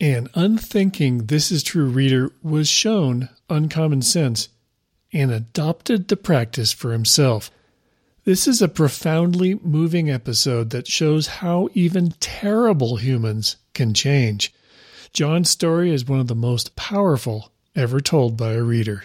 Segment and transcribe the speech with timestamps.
[0.00, 4.48] An unthinking This Is True reader was shown uncommon sense
[5.12, 7.50] and adopted the practice for himself.
[8.22, 14.54] This is a profoundly moving episode that shows how even terrible humans can change.
[15.12, 19.02] John's story is one of the most powerful ever told by a reader.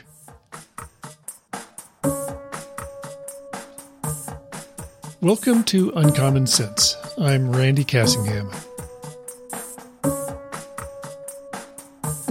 [5.22, 6.96] Welcome to Uncommon Sense.
[7.18, 8.54] I'm Randy Cassingham.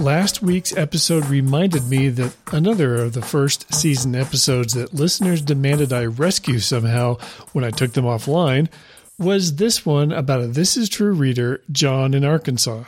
[0.02, 5.92] Last week's episode reminded me that another of the first season episodes that listeners demanded
[5.92, 7.18] I rescue somehow
[7.52, 8.68] when I took them offline
[9.16, 12.82] was this one about a This Is True reader, John in Arkansas.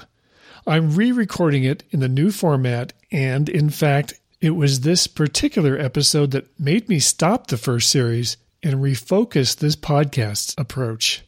[0.66, 5.78] I'm re recording it in the new format, and in fact, it was this particular
[5.78, 11.22] episode that made me stop the first series and refocus this podcast's approach.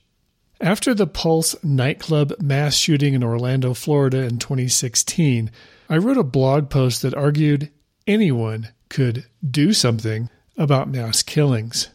[0.60, 5.52] After the Pulse nightclub mass shooting in Orlando, Florida in 2016,
[5.88, 7.70] I wrote a blog post that argued
[8.06, 11.88] anyone could do something about mass killings.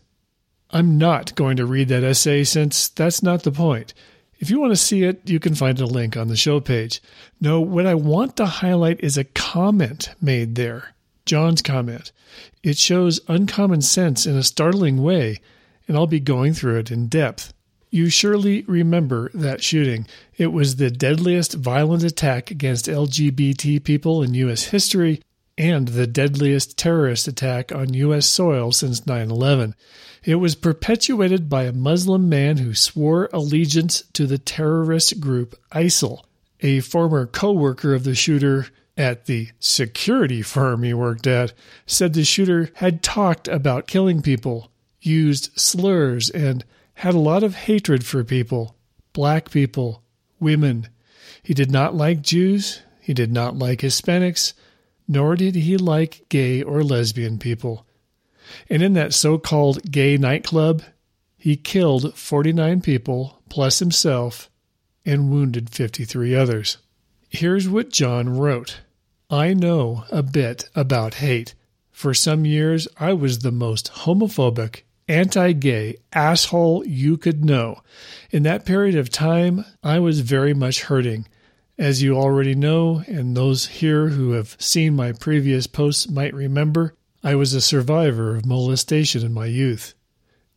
[0.69, 3.93] I'm not going to read that essay since that's not the point.
[4.39, 7.01] If you want to see it, you can find a link on the show page.
[7.39, 10.95] No, what I want to highlight is a comment made there.
[11.25, 12.11] John's comment.
[12.63, 15.41] It shows uncommon sense in a startling way,
[15.87, 17.53] and I'll be going through it in depth.
[17.93, 20.07] You surely remember that shooting.
[20.37, 24.63] It was the deadliest violent attack against LGBT people in U.S.
[24.63, 25.21] history
[25.57, 28.27] and the deadliest terrorist attack on U.S.
[28.27, 29.75] soil since 9 11.
[30.23, 36.23] It was perpetuated by a Muslim man who swore allegiance to the terrorist group ISIL.
[36.61, 41.51] A former co worker of the shooter at the security firm he worked at
[41.85, 46.63] said the shooter had talked about killing people, used slurs, and
[46.95, 48.75] had a lot of hatred for people,
[49.13, 50.03] black people,
[50.39, 50.87] women.
[51.43, 54.53] He did not like Jews, he did not like Hispanics,
[55.07, 57.85] nor did he like gay or lesbian people.
[58.69, 60.83] And in that so called gay nightclub,
[61.37, 64.49] he killed 49 people plus himself
[65.05, 66.77] and wounded 53 others.
[67.29, 68.81] Here's what John wrote
[69.29, 71.55] I know a bit about hate.
[71.91, 77.81] For some years, I was the most homophobic anti gay asshole you could know.
[78.31, 81.27] In that period of time, I was very much hurting.
[81.77, 86.95] As you already know, and those here who have seen my previous posts might remember,
[87.23, 89.93] I was a survivor of molestation in my youth.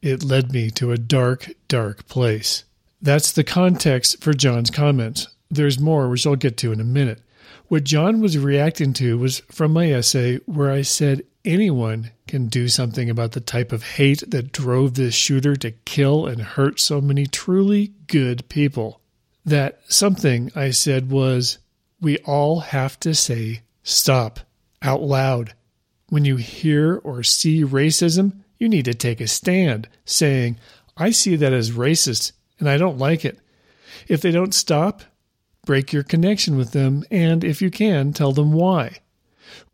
[0.03, 2.65] It led me to a dark, dark place.
[3.01, 5.29] That's the context for John's comments.
[5.51, 7.21] There's more, which I'll get to in a minute.
[7.69, 12.69] What John was reacting to was from my essay where I said anyone can do
[12.69, 17.01] something about the type of hate that drove this shooter to kill and hurt so
[17.01, 19.01] many truly good people.
[19.45, 21.59] That something I said was,
[22.01, 24.41] we all have to say stop
[24.83, 25.55] out loud.
[26.09, 30.59] When you hear or see racism, you need to take a stand, saying,
[30.97, 33.39] I see that as racist and I don't like it.
[34.07, 35.03] If they don't stop,
[35.65, 38.99] break your connection with them and, if you can, tell them why.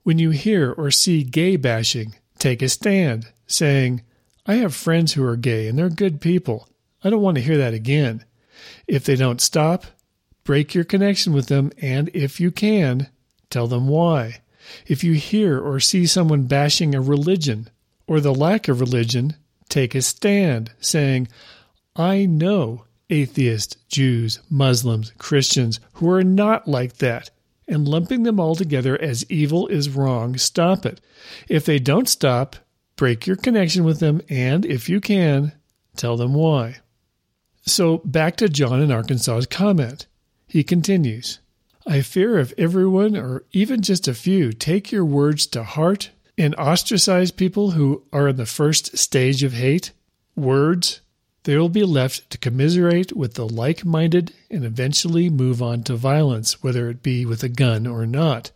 [0.02, 4.02] When you hear or see gay bashing, take a stand, saying,
[4.46, 6.68] I have friends who are gay and they're good people.
[7.04, 8.24] I don't want to hear that again.
[8.86, 9.86] If they don't stop,
[10.44, 13.08] break your connection with them and, if you can,
[13.50, 14.40] tell them why.
[14.86, 17.68] If you hear or see someone bashing a religion
[18.06, 19.36] or the lack of religion,
[19.68, 21.28] take a stand, saying,
[21.96, 27.30] I know atheists, Jews, Muslims, Christians who are not like that
[27.68, 31.00] and lumping them all together as evil is wrong, stop it.
[31.48, 32.56] If they don't stop,
[32.96, 35.52] break your connection with them and, if you can,
[35.96, 36.78] tell them why.
[37.62, 40.06] So back to John in Arkansas's comment.
[40.48, 41.38] He continues
[41.86, 46.54] I fear if everyone, or even just a few, take your words to heart and
[46.56, 49.92] ostracize people who are in the first stage of hate,
[50.36, 51.00] words,
[51.44, 55.96] they will be left to commiserate with the like minded and eventually move on to
[55.96, 58.50] violence, whether it be with a gun or not.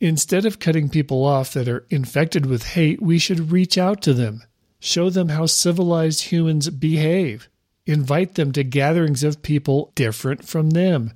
[0.00, 4.14] Instead of cutting people off that are infected with hate, we should reach out to
[4.14, 4.44] them,
[4.78, 7.48] show them how civilized humans behave,
[7.86, 11.12] invite them to gatherings of people different from them.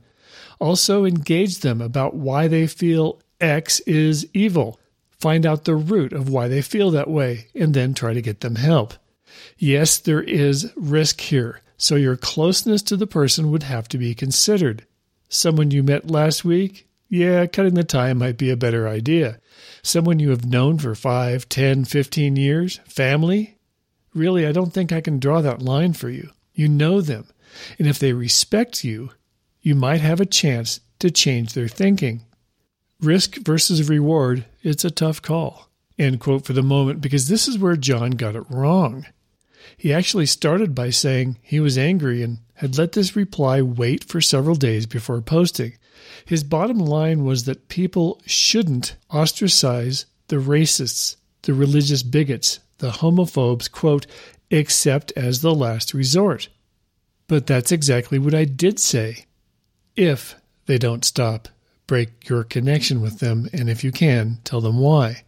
[0.58, 4.80] Also, engage them about why they feel X is evil.
[5.20, 8.40] Find out the root of why they feel that way, and then try to get
[8.40, 8.94] them help.
[9.58, 14.14] Yes, there is risk here, so your closeness to the person would have to be
[14.14, 14.87] considered.
[15.29, 16.88] Someone you met last week?
[17.08, 19.38] Yeah, cutting the tie might be a better idea.
[19.82, 22.81] Someone you have known for five, ten, fifteen years?
[22.87, 23.58] Family?
[24.14, 26.31] Really, I don't think I can draw that line for you.
[26.55, 27.26] You know them,
[27.78, 29.11] and if they respect you,
[29.61, 32.23] you might have a chance to change their thinking.
[33.00, 35.69] Risk versus reward, it's a tough call.
[35.99, 39.06] End quote for the moment, because this is where John got it wrong.
[39.76, 44.20] He actually started by saying he was angry and had let this reply wait for
[44.20, 45.75] several days before posting.
[46.25, 53.70] His bottom line was that people shouldn't ostracize the racists, the religious bigots, the homophobes,
[53.70, 54.06] quote,
[54.50, 56.49] except as the last resort.
[57.26, 59.26] But that's exactly what I did say.
[59.97, 60.37] If
[60.67, 61.49] they don't stop,
[61.87, 65.25] break your connection with them, and if you can, tell them why.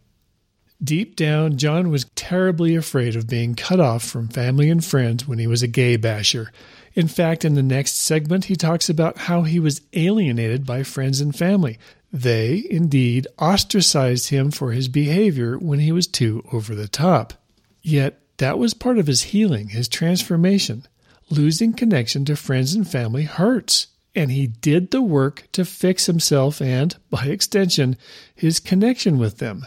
[0.83, 5.39] Deep down, John was terribly afraid of being cut off from family and friends when
[5.39, 6.51] he was a gay basher.
[6.93, 11.21] In fact, in the next segment, he talks about how he was alienated by friends
[11.21, 11.77] and family.
[12.11, 17.33] They, indeed, ostracized him for his behavior when he was too over the top.
[17.81, 20.87] Yet, that was part of his healing, his transformation.
[21.29, 26.61] Losing connection to friends and family hurts, and he did the work to fix himself
[26.61, 27.97] and, by extension,
[28.33, 29.65] his connection with them.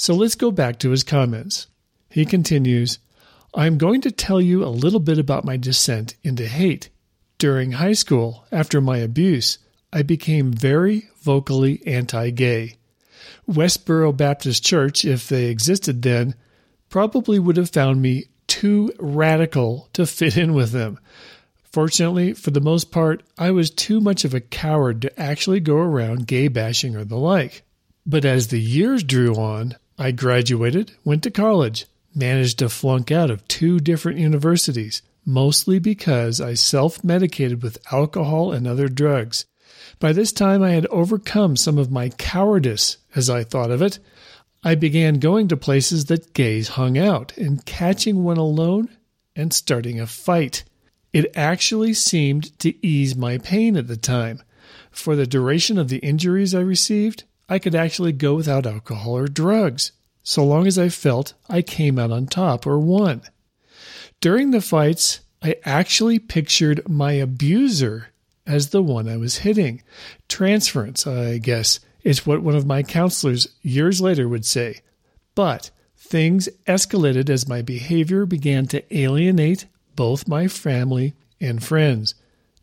[0.00, 1.66] So let's go back to his comments.
[2.08, 3.00] He continues
[3.52, 6.88] I'm going to tell you a little bit about my descent into hate.
[7.36, 9.58] During high school, after my abuse,
[9.92, 12.76] I became very vocally anti gay.
[13.50, 16.36] Westboro Baptist Church, if they existed then,
[16.90, 21.00] probably would have found me too radical to fit in with them.
[21.72, 25.76] Fortunately, for the most part, I was too much of a coward to actually go
[25.78, 27.62] around gay bashing or the like.
[28.06, 33.30] But as the years drew on, I graduated, went to college, managed to flunk out
[33.30, 39.44] of two different universities, mostly because I self medicated with alcohol and other drugs.
[39.98, 43.98] By this time, I had overcome some of my cowardice, as I thought of it.
[44.62, 48.88] I began going to places that gays hung out and catching one alone
[49.34, 50.64] and starting a fight.
[51.12, 54.42] It actually seemed to ease my pain at the time.
[54.90, 59.26] For the duration of the injuries I received, I could actually go without alcohol or
[59.26, 59.92] drugs,
[60.22, 63.22] so long as I felt I came out on top or won.
[64.20, 68.08] During the fights, I actually pictured my abuser
[68.46, 69.82] as the one I was hitting.
[70.28, 74.80] Transference, I guess, is what one of my counselors years later would say.
[75.34, 82.14] But things escalated as my behavior began to alienate both my family and friends.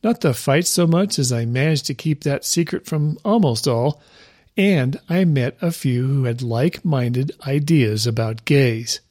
[0.04, 4.02] Not the fight so much as I managed to keep that secret from almost all,
[4.58, 9.02] and I met a few who had like minded ideas about gays.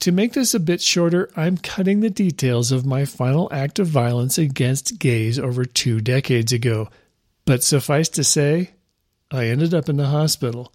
[0.00, 3.86] To make this a bit shorter, I'm cutting the details of my final act of
[3.86, 6.88] violence against gays over two decades ago.
[7.44, 8.70] But suffice to say,
[9.30, 10.72] I ended up in the hospital.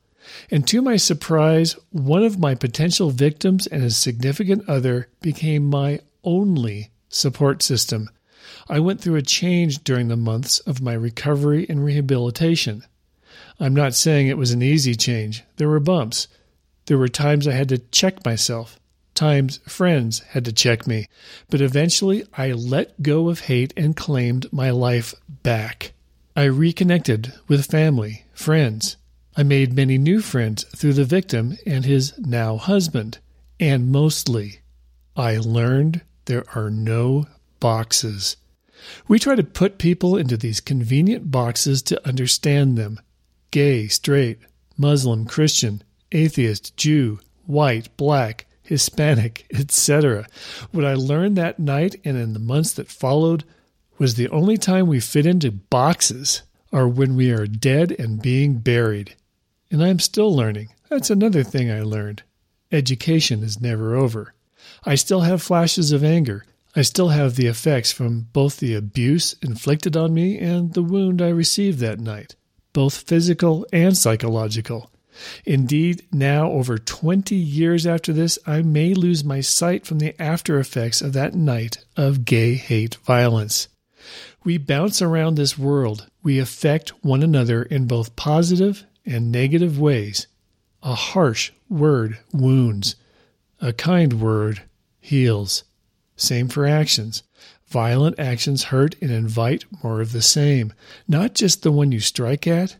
[0.52, 6.02] And to my surprise, one of my potential victims and his significant other became my
[6.24, 8.10] only support system.
[8.68, 12.84] I went through a change during the months of my recovery and rehabilitation.
[13.60, 15.44] I'm not saying it was an easy change.
[15.58, 16.28] There were bumps.
[16.88, 18.80] There were times I had to check myself,
[19.16, 21.08] times friends had to check me.
[21.50, 25.94] But eventually I let go of hate and claimed my life back.
[26.36, 28.98] I reconnected with family, friends.
[29.38, 33.20] I made many new friends through the victim and his now husband.
[33.60, 34.60] And mostly,
[35.16, 37.26] I learned there are no
[37.60, 38.38] boxes.
[39.08, 43.00] We try to put people into these convenient boxes to understand them
[43.56, 44.38] gay, straight,
[44.76, 50.28] Muslim, Christian, atheist, Jew, white, black, Hispanic, etc.
[50.74, 53.46] What I learned that night and in the months that followed
[53.98, 56.42] was the only time we fit into boxes
[56.74, 59.16] are when we are dead and being buried.
[59.72, 60.74] And I am still learning.
[60.90, 62.24] That's another thing I learned.
[62.74, 64.34] Education is never over.
[64.84, 66.44] I still have flashes of anger.
[66.76, 71.22] I still have the effects from both the abuse inflicted on me and the wound
[71.22, 72.36] I received that night
[72.76, 74.92] both physical and psychological.
[75.46, 80.60] Indeed, now over 20 years after this, I may lose my sight from the after
[80.60, 83.70] effects of that night of gay hate violence.
[84.44, 86.08] We bounce around this world.
[86.22, 90.28] We affect one another in both positive and negative ways.
[90.84, 92.98] A harsh word wounds.
[93.62, 94.64] A kind word
[95.00, 95.64] heals.
[96.18, 97.24] Same for actions.
[97.68, 100.74] Violent actions hurt and invite more of the same,
[101.08, 102.78] not just the one you strike at,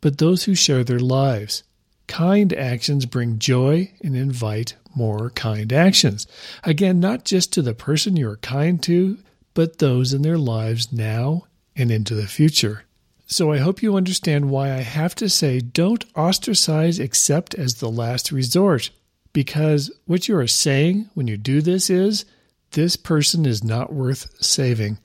[0.00, 1.62] but those who share their lives.
[2.06, 6.26] Kind actions bring joy and invite more kind actions.
[6.64, 9.18] Again, not just to the person you are kind to,
[9.54, 11.44] but those in their lives now
[11.76, 12.84] and into the future.
[13.26, 17.90] So I hope you understand why I have to say don't ostracize except as the
[17.90, 18.90] last resort.
[19.32, 22.24] Because what you are saying when you do this is
[22.72, 24.98] this person is not worth saving.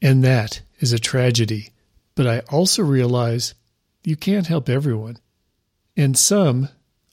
[0.00, 1.70] And that is a tragedy.
[2.14, 3.54] But I also realize
[4.02, 5.18] you can't help everyone.
[5.96, 6.68] And some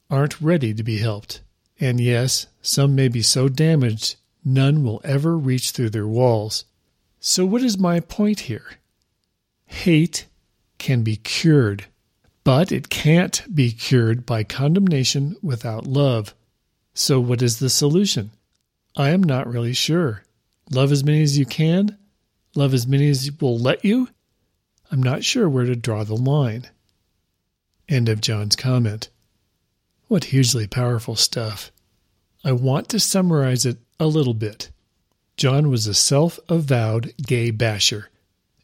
[0.09, 1.41] aren't ready to be helped.
[1.79, 6.65] And yes, some may be so damaged none will ever reach through their walls.
[7.19, 8.65] So, what is my point here?
[9.65, 10.25] Hate
[10.77, 11.85] can be cured,
[12.43, 16.33] but it can't be cured by condemnation without love.
[16.93, 18.31] So, what is the solution?
[18.95, 20.23] I am not really sure.
[20.69, 21.97] Love as many as you can?
[22.55, 24.09] Love as many as will let you?
[24.91, 26.69] I'm not sure where to draw the line.
[27.87, 29.09] End of John's comment.
[30.07, 31.71] What hugely powerful stuff.
[32.43, 34.71] I want to summarize it a little bit.
[35.37, 38.09] John was a self avowed gay basher.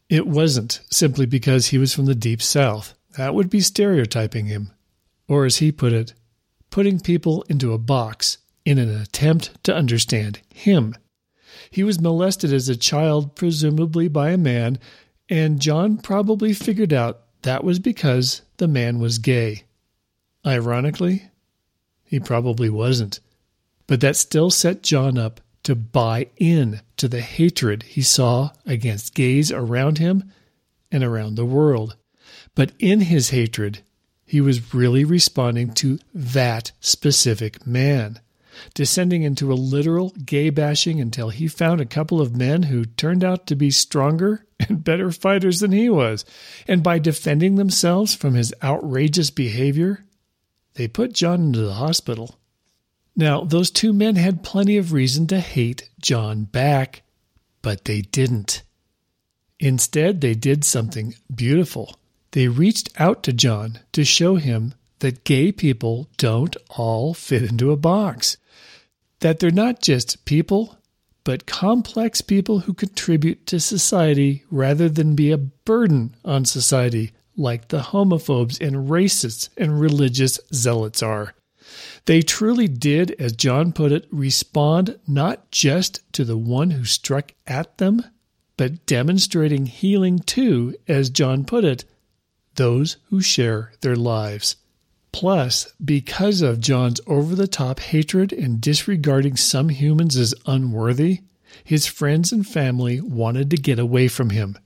[0.08, 2.94] It wasn't simply because he was from the deep south.
[3.16, 4.72] That would be stereotyping him.
[5.26, 6.14] Or, as he put it,
[6.70, 8.38] putting people into a box
[8.68, 10.94] in an attempt to understand him.
[11.70, 14.78] He was molested as a child, presumably by a man,
[15.26, 19.62] and John probably figured out that was because the man was gay.
[20.46, 21.30] Ironically,
[22.04, 23.20] he probably wasn't.
[23.86, 29.14] But that still set John up to buy in to the hatred he saw against
[29.14, 30.30] gays around him
[30.92, 31.96] and around the world.
[32.54, 33.78] But in his hatred,
[34.26, 38.20] he was really responding to that specific man,
[38.74, 43.24] descending into a literal gay bashing until he found a couple of men who turned
[43.24, 46.24] out to be stronger and better fighters than he was.
[46.66, 50.04] And by defending themselves from his outrageous behavior,
[50.74, 52.38] they put John into the hospital.
[53.16, 57.02] Now, those two men had plenty of reason to hate John back,
[57.62, 58.62] but they didn't.
[59.58, 61.96] Instead, they did something beautiful.
[62.30, 67.72] They reached out to John to show him that gay people don't all fit into
[67.72, 68.36] a box,
[69.20, 70.78] that they're not just people,
[71.24, 77.68] but complex people who contribute to society rather than be a burden on society like
[77.68, 81.34] the homophobes and racists and religious zealots are.
[82.06, 87.32] They truly did, as John put it, respond not just to the one who struck
[87.46, 88.02] at them,
[88.56, 91.84] but demonstrating healing to, as John put it,
[92.54, 94.56] those who share their lives.
[95.18, 101.22] Plus, because of John's over the top hatred and disregarding some humans as unworthy,
[101.64, 104.56] his friends and family wanted to get away from him.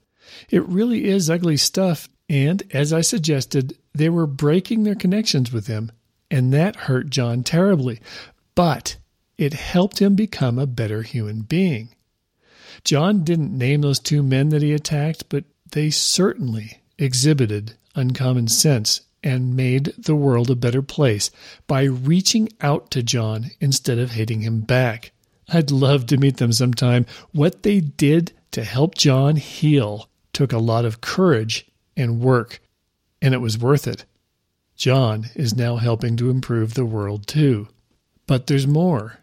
[0.51, 5.69] It really is ugly stuff, and as I suggested, they were breaking their connections with
[5.69, 5.91] him,
[6.31, 8.03] and that hurt John terribly.
[8.55, 8.99] But
[9.39, 11.95] it helped him become a better human being.
[12.85, 19.01] John didn't name those two men that he attacked, but they certainly exhibited uncommon sense
[19.23, 21.31] and made the world a better place
[21.67, 25.13] by reaching out to John instead of hating him back.
[25.49, 27.07] I'd love to meet them sometime.
[27.33, 32.61] What they did to help John heal took a lot of courage and work,
[33.21, 34.05] and it was worth it.
[34.77, 37.69] John is now helping to improve the world too.
[38.27, 39.19] But there's more.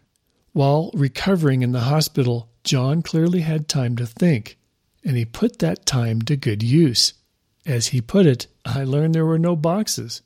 [0.52, 4.58] While recovering in the hospital, John clearly had time to think,
[5.04, 7.14] and he put that time to good use.
[7.66, 10.22] As he put it, I learned there were no boxes.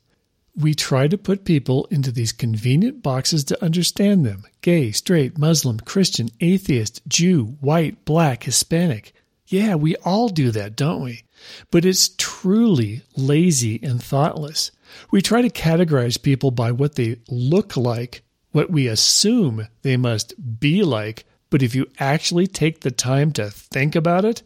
[0.55, 5.79] We try to put people into these convenient boxes to understand them gay, straight, Muslim,
[5.79, 9.13] Christian, atheist, Jew, white, black, Hispanic.
[9.47, 11.23] Yeah, we all do that, don't we?
[11.71, 14.71] But it's truly lazy and thoughtless.
[15.11, 20.59] We try to categorize people by what they look like, what we assume they must
[20.59, 24.41] be like, but if you actually take the time to think about it,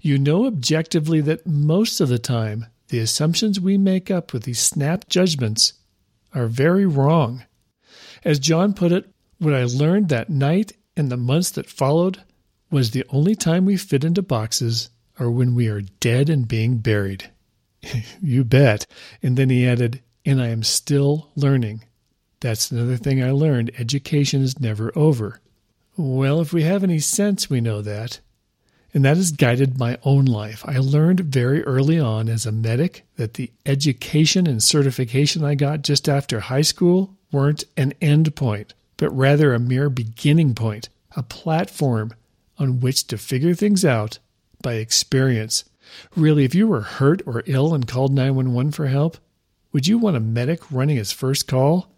[0.00, 4.60] you know objectively that most of the time the assumptions we make up with these
[4.60, 5.74] snap judgments
[6.32, 7.44] are very wrong.
[8.24, 12.22] As John put it, what I learned that night and the months that followed
[12.70, 16.78] was the only time we fit into boxes are when we are dead and being
[16.78, 17.30] buried.
[18.22, 18.86] you bet.
[19.22, 21.84] And then he added, and I am still learning.
[22.40, 23.72] That's another thing I learned.
[23.78, 25.40] Education is never over.
[25.96, 28.20] Well, if we have any sense, we know that.
[28.96, 30.64] And that has guided my own life.
[30.66, 35.82] I learned very early on as a medic that the education and certification I got
[35.82, 41.22] just after high school weren't an end point, but rather a mere beginning point, a
[41.22, 42.14] platform
[42.58, 44.18] on which to figure things out
[44.62, 45.64] by experience.
[46.16, 49.18] Really, if you were hurt or ill and called 911 for help,
[49.72, 51.92] would you want a medic running his first call?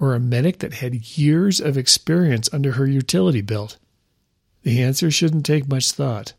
[0.00, 3.76] Or a medic that had years of experience under her utility belt?
[4.62, 6.34] The answer shouldn't take much thought.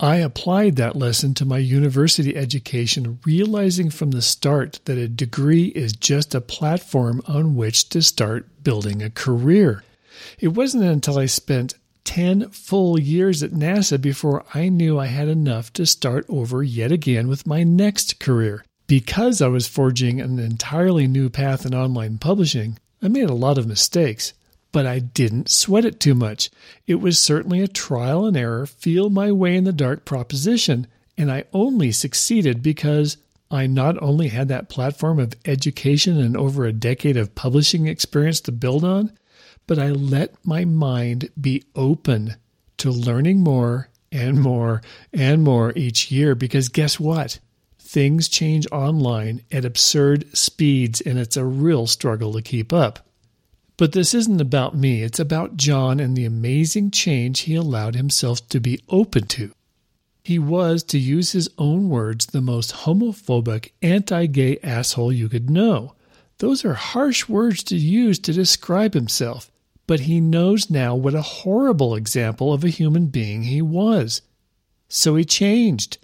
[0.00, 5.66] I applied that lesson to my university education, realizing from the start that a degree
[5.66, 9.84] is just a platform on which to start building a career.
[10.40, 11.74] It wasn't until I spent
[12.04, 16.92] 10 full years at NASA before I knew I had enough to start over yet
[16.92, 18.64] again with my next career.
[18.86, 23.58] Because I was forging an entirely new path in online publishing, I made a lot
[23.58, 24.34] of mistakes,
[24.74, 26.50] but I didn't sweat it too much.
[26.84, 31.30] It was certainly a trial and error, feel my way in the dark proposition, and
[31.30, 33.16] I only succeeded because
[33.52, 38.40] I not only had that platform of education and over a decade of publishing experience
[38.40, 39.16] to build on,
[39.68, 42.34] but I let my mind be open
[42.78, 47.38] to learning more and more and more each year because guess what?
[47.78, 53.06] Things change online at absurd speeds and it's a real struggle to keep up.
[53.76, 58.48] But this isn't about me, it's about John and the amazing change he allowed himself
[58.50, 59.52] to be open to.
[60.22, 65.50] He was, to use his own words, the most homophobic, anti gay asshole you could
[65.50, 65.94] know.
[66.38, 69.50] Those are harsh words to use to describe himself,
[69.86, 74.22] but he knows now what a horrible example of a human being he was.
[74.88, 75.98] So he changed.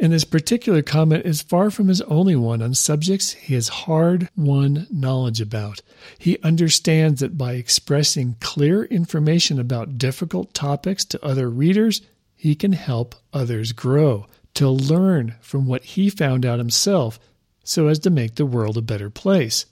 [0.00, 4.28] And this particular comment is far from his only one on subjects he has hard
[4.36, 5.82] won knowledge about.
[6.18, 12.00] He understands that by expressing clear information about difficult topics to other readers,
[12.36, 17.18] he can help others grow, to learn from what he found out himself
[17.64, 19.66] so as to make the world a better place.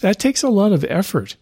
[0.00, 1.36] That takes a lot of effort.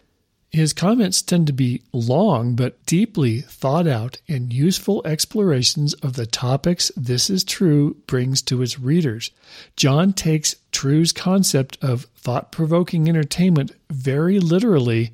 [0.50, 6.26] His comments tend to be long but deeply thought out and useful explorations of the
[6.26, 9.30] topics This Is True brings to its readers.
[9.76, 15.12] John takes True's concept of thought provoking entertainment very literally,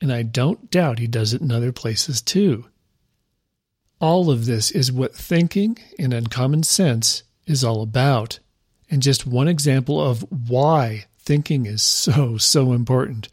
[0.00, 2.66] and I don't doubt he does it in other places too.
[4.00, 8.38] All of this is what thinking and uncommon sense is all about,
[8.88, 13.28] and just one example of why thinking is so, so important.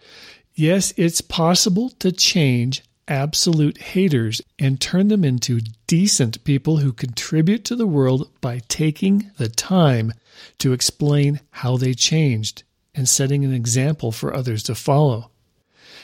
[0.59, 7.63] Yes, it's possible to change absolute haters and turn them into decent people who contribute
[7.65, 10.13] to the world by taking the time
[10.57, 12.63] to explain how they changed
[12.95, 15.29] and setting an example for others to follow.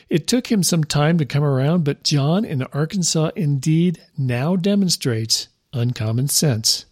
[0.07, 5.47] It took him some time to come around, but John in Arkansas indeed now demonstrates
[5.73, 6.85] uncommon sense.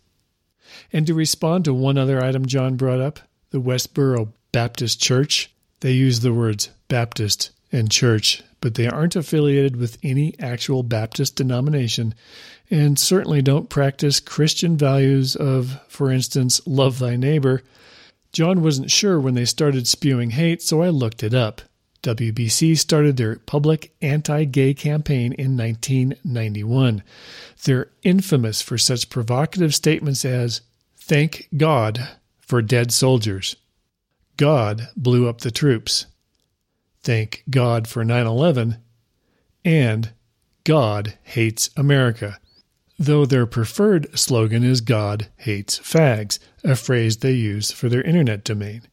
[0.92, 3.20] And to respond to one other item John brought up,
[3.52, 5.51] the Westboro Baptist Church,
[5.82, 11.36] they use the words Baptist and church, but they aren't affiliated with any actual Baptist
[11.36, 12.16] denomination
[12.72, 17.62] and certainly don't practice Christian values of, for instance, love thy neighbor.
[18.32, 21.62] John wasn't sure when they started spewing hate, so I looked it up.
[22.02, 27.04] WBC started their public anti gay campaign in 1991.
[27.66, 30.62] They're infamous for such provocative statements as,
[30.98, 33.56] Thank God for dead soldiers.
[34.38, 36.08] God blew up the troops.
[37.04, 38.78] Thank God for 9 11,
[39.66, 40.12] and
[40.64, 42.40] God hates America,
[43.00, 48.44] though their preferred slogan is God hates fags, a phrase they use for their internet
[48.44, 48.84] domain.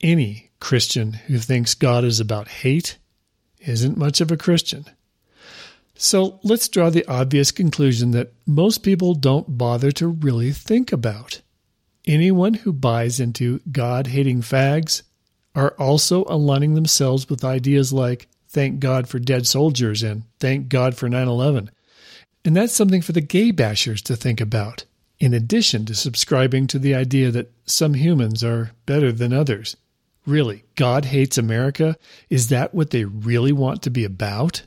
[0.00, 2.98] Any Christian who thinks God is about hate
[3.60, 4.86] isn't much of a Christian.
[5.94, 11.42] So let's draw the obvious conclusion that most people don't bother to really think about.
[12.06, 15.02] Anyone who buys into God hating fags
[15.54, 20.96] are also aligning themselves with ideas like thank God for dead soldiers and thank God
[20.96, 21.70] for 9 11.
[22.44, 24.84] And that's something for the gay bashers to think about,
[25.20, 29.76] in addition to subscribing to the idea that some humans are better than others.
[30.26, 31.96] Really, God hates America?
[32.30, 34.62] Is that what they really want to be about?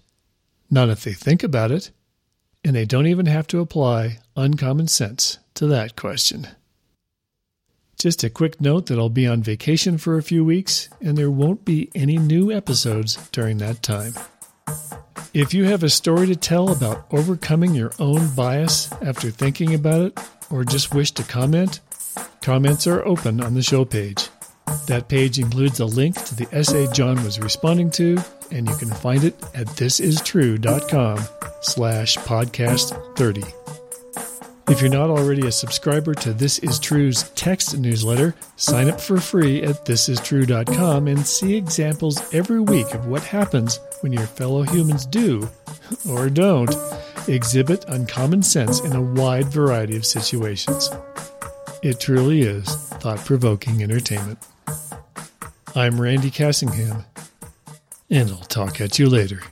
[0.70, 1.92] Not if they think about it.
[2.64, 6.48] And they don't even have to apply uncommon sense to that question.
[7.98, 11.32] Just a quick note that I'll be on vacation for a few weeks, and there
[11.32, 14.14] won't be any new episodes during that time.
[15.34, 20.02] If you have a story to tell about overcoming your own bias after thinking about
[20.02, 21.80] it, or just wish to comment,
[22.42, 24.30] comments are open on the show page.
[24.88, 28.18] That page includes a link to the essay John was responding to,
[28.52, 31.20] and you can find it at thisistrue.com
[31.62, 33.65] slash podcast 30.
[34.68, 39.20] If you're not already a subscriber to This Is True's text newsletter, sign up for
[39.20, 45.06] free at thisistrue.com and see examples every week of what happens when your fellow humans
[45.06, 45.48] do,
[46.10, 46.76] or don't,
[47.28, 50.90] exhibit uncommon sense in a wide variety of situations.
[51.84, 54.40] It truly is thought provoking entertainment.
[55.76, 57.06] I'm Randy Cassingham,
[58.10, 59.44] and I'll talk at you later.